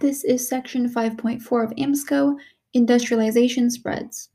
[0.00, 2.36] This is section 5.4 of AMSCO
[2.72, 4.28] Industrialization Spreads.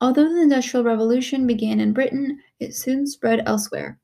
[0.00, 4.00] Although the Industrial Revolution began in Britain, it soon spread elsewhere.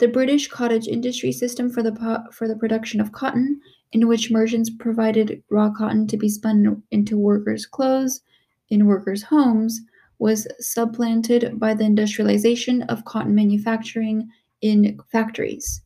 [0.00, 3.58] The British cottage industry system for the, for the production of cotton,
[3.92, 8.20] in which merchants provided raw cotton to be spun into workers' clothes
[8.68, 9.80] in workers' homes,
[10.18, 14.28] was supplanted by the industrialization of cotton manufacturing
[14.60, 15.80] in factories.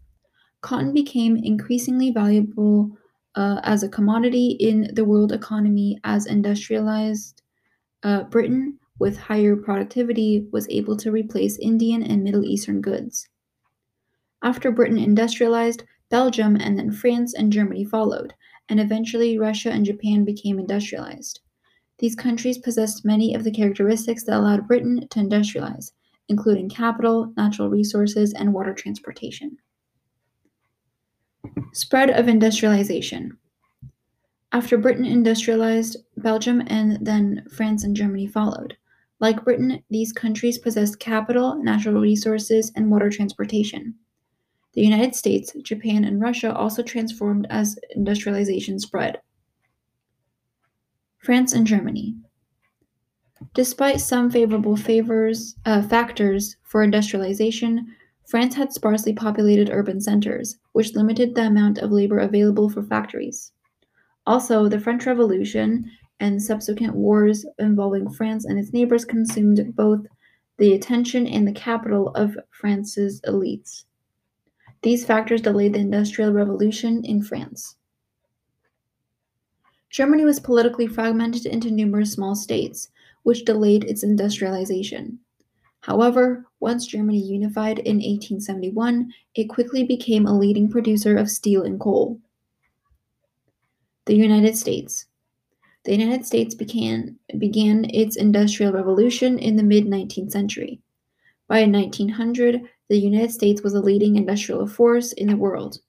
[0.62, 2.90] Cotton became increasingly valuable
[3.34, 7.42] uh, as a commodity in the world economy as industrialized
[8.02, 13.28] uh, Britain, with higher productivity, was able to replace Indian and Middle Eastern goods.
[14.42, 18.34] After Britain industrialized, Belgium and then France and Germany followed,
[18.68, 21.40] and eventually Russia and Japan became industrialized.
[21.98, 25.92] These countries possessed many of the characteristics that allowed Britain to industrialize,
[26.28, 29.58] including capital, natural resources, and water transportation.
[31.72, 33.38] Spread of industrialization.
[34.52, 38.76] After Britain industrialized, Belgium and then France and Germany followed.
[39.18, 43.94] Like Britain, these countries possessed capital, natural resources, and water transportation.
[44.74, 49.20] The United States, Japan, and Russia also transformed as industrialization spread.
[51.18, 52.16] France and Germany.
[53.54, 57.94] Despite some favorable favors, uh, factors for industrialization,
[58.26, 63.52] France had sparsely populated urban centers, which limited the amount of labor available for factories.
[64.26, 65.90] Also, the French Revolution
[66.20, 70.06] and subsequent wars involving France and its neighbors consumed both
[70.58, 73.84] the attention and the capital of France's elites.
[74.82, 77.76] These factors delayed the Industrial Revolution in France.
[79.90, 82.88] Germany was politically fragmented into numerous small states,
[83.24, 85.18] which delayed its industrialization.
[85.82, 91.78] However, once Germany unified in 1871, it quickly became a leading producer of steel and
[91.78, 92.20] coal.
[94.06, 95.06] The United States.
[95.84, 100.80] The United States began, began its industrial revolution in the mid 19th century.
[101.48, 105.80] By 1900, the United States was a leading industrial force in the world.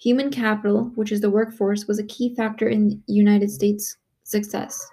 [0.00, 4.88] Human capital, which is the workforce, was a key factor in United States' success.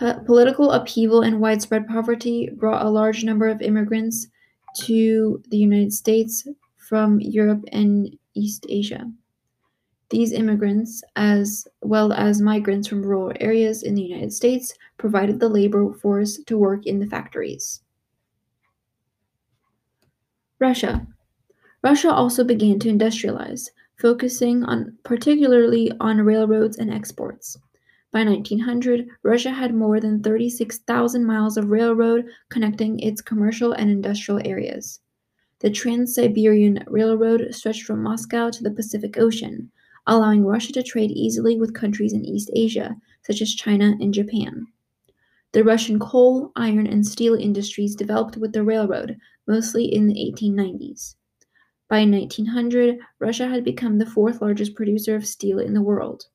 [0.00, 4.28] Po- political upheaval and widespread poverty brought a large number of immigrants
[4.74, 9.12] to the United States from Europe and East Asia.
[10.08, 15.50] These immigrants, as well as migrants from rural areas in the United States, provided the
[15.50, 17.82] labor force to work in the factories.
[20.58, 21.06] Russia.
[21.82, 23.68] Russia also began to industrialize,
[23.98, 27.58] focusing on particularly on railroads and exports.
[28.12, 34.40] By 1900, Russia had more than 36,000 miles of railroad connecting its commercial and industrial
[34.44, 34.98] areas.
[35.60, 39.70] The Trans Siberian Railroad stretched from Moscow to the Pacific Ocean,
[40.06, 44.66] allowing Russia to trade easily with countries in East Asia, such as China and Japan.
[45.52, 51.14] The Russian coal, iron, and steel industries developed with the railroad, mostly in the 1890s.
[51.88, 56.26] By 1900, Russia had become the fourth largest producer of steel in the world.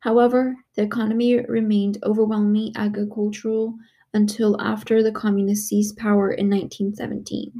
[0.00, 3.74] However, the economy remained overwhelmingly agricultural
[4.14, 7.52] until after the communists seized power in 1917.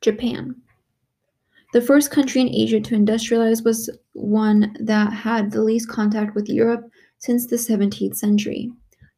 [0.00, 0.56] Japan.
[1.72, 6.48] The first country in Asia to industrialize was one that had the least contact with
[6.48, 6.88] Europe
[7.18, 8.70] since the 17th century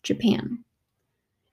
[0.02, 0.64] Japan.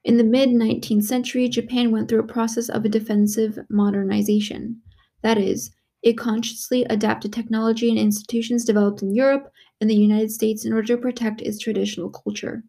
[0.04, 4.82] In the mid 19th century, Japan went through a process of a defensive modernization.
[5.22, 5.72] That is,
[6.06, 9.52] it consciously adapted technology and institutions developed in Europe
[9.82, 12.64] and the United States in order to protect its traditional culture.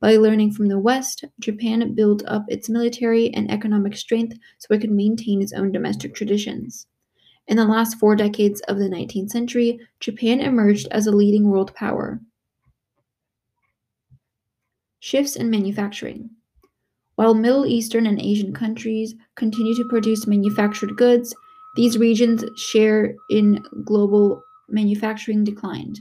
[0.00, 4.80] By learning from the West, Japan built up its military and economic strength so it
[4.80, 6.86] could maintain its own domestic traditions.
[7.48, 11.74] In the last four decades of the 19th century, Japan emerged as a leading world
[11.74, 12.20] power.
[15.00, 16.30] Shifts in manufacturing.
[17.16, 21.34] While Middle Eastern and Asian countries continue to produce manufactured goods,
[21.74, 26.00] these regions' share in global manufacturing declined.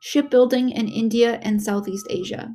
[0.00, 2.54] Shipbuilding in India and Southeast Asia.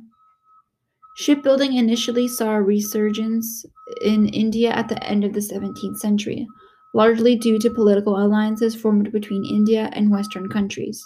[1.16, 3.64] Shipbuilding initially saw a resurgence
[4.02, 6.46] in India at the end of the 17th century,
[6.94, 11.02] largely due to political alliances formed between India and Western countries.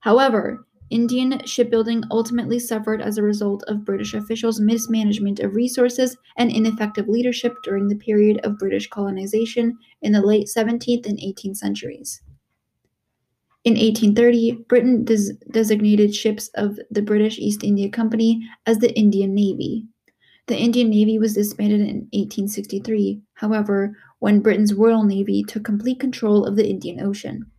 [0.00, 6.50] However, Indian shipbuilding ultimately suffered as a result of British officials' mismanagement of resources and
[6.50, 12.22] ineffective leadership during the period of British colonization in the late 17th and 18th centuries.
[13.64, 19.34] In 1830, Britain des- designated ships of the British East India Company as the Indian
[19.34, 19.86] Navy.
[20.46, 26.46] The Indian Navy was disbanded in 1863, however, when Britain's Royal Navy took complete control
[26.46, 27.50] of the Indian Ocean.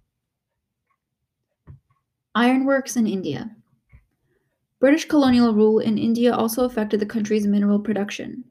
[2.40, 3.54] Ironworks in India.
[4.80, 8.46] British colonial rule in India also affected the country's mineral production.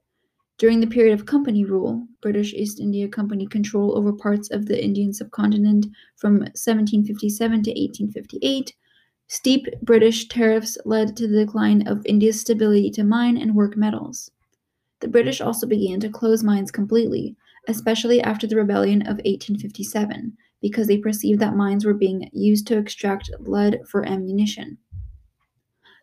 [0.58, 4.79] During the period of company rule, British East India Company control over parts of the
[4.79, 5.87] Indian subcontinent
[6.17, 8.75] from 1757 to 1858,
[9.26, 14.31] steep British tariffs led to the decline of India's stability to mine and work metals.
[15.00, 17.37] The British also began to close mines completely,
[17.67, 22.78] especially after the rebellion of 1857, because they perceived that mines were being used to
[22.78, 24.78] extract lead for ammunition.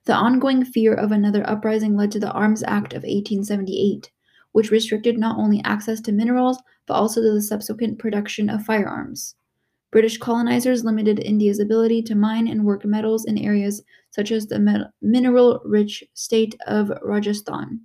[0.05, 4.11] The ongoing fear of another uprising led to the Arms Act of 1878,
[4.51, 9.35] which restricted not only access to minerals but also to the subsequent production of firearms.
[9.91, 13.81] British colonizers limited India's ability to mine and work metals in areas
[14.11, 17.81] such as the mineral rich state of Rajasthan.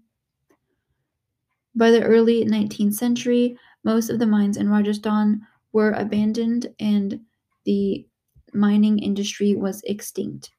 [1.75, 5.41] By the early 19th century, most of the mines in Rajasthan
[5.73, 7.27] were abandoned and
[7.65, 8.07] the
[8.53, 10.53] mining industry was extinct.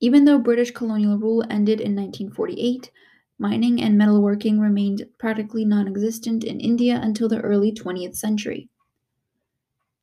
[0.00, 2.90] Even though British colonial rule ended in 1948,
[3.38, 8.68] mining and metalworking remained practically non existent in India until the early 20th century.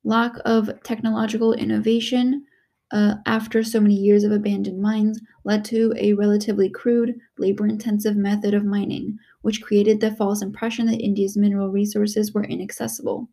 [0.05, 2.45] Lack of technological innovation
[2.91, 8.15] uh, after so many years of abandoned mines led to a relatively crude, labor intensive
[8.15, 13.29] method of mining, which created the false impression that India's mineral resources were inaccessible.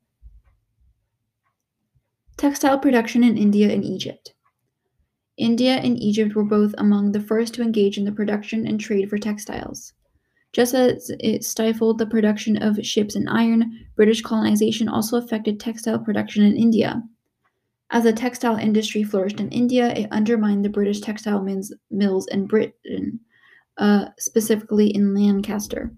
[2.36, 4.34] Textile production in India and Egypt.
[5.38, 9.08] India and Egypt were both among the first to engage in the production and trade
[9.08, 9.94] for textiles.
[10.52, 15.98] Just as it stifled the production of ships and iron, British colonization also affected textile
[15.98, 17.02] production in India.
[17.88, 21.42] As the textile industry flourished in India, it undermined the British textile
[21.90, 23.18] mills in Britain,
[23.78, 25.90] uh, specifically in Lancaster.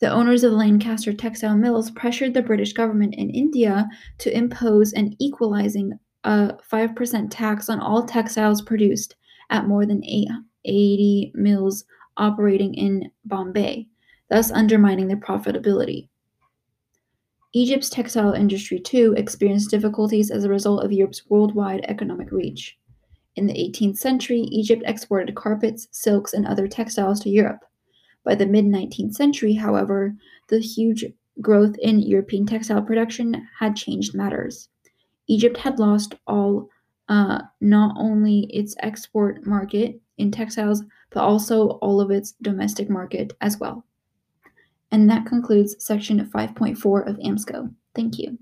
[0.00, 3.86] The owners of the Lancaster textile mills pressured the British government in India
[4.18, 9.16] to impose an equalizing uh, a 5% tax on all textiles produced
[9.50, 11.84] at more than 80 mills
[12.16, 13.86] operating in Bombay,
[14.30, 16.08] thus undermining their profitability.
[17.52, 22.78] Egypt's textile industry, too, experienced difficulties as a result of Europe's worldwide economic reach.
[23.36, 27.64] In the 18th century, Egypt exported carpets, silks, and other textiles to Europe.
[28.24, 30.14] By the mid 19th century, however,
[30.48, 31.04] the huge
[31.40, 34.68] growth in European textile production had changed matters.
[35.26, 36.68] Egypt had lost all,
[37.08, 43.32] uh, not only its export market in textiles, but also all of its domestic market
[43.40, 43.84] as well.
[44.92, 47.72] And that concludes section 5.4 of AMSCO.
[47.94, 48.38] Thank you.